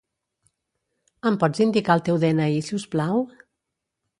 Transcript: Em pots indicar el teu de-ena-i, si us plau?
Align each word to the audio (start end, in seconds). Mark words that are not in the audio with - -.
Em 1.31 1.37
pots 1.45 1.63
indicar 1.65 1.99
el 1.99 2.03
teu 2.09 2.17
de-ena-i, 2.25 2.59
si 2.69 2.77
us 2.79 2.89
plau? 2.97 3.23